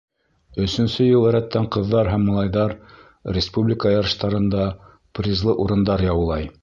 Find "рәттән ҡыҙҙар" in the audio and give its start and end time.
1.35-2.09